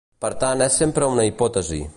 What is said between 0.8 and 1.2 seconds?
sempre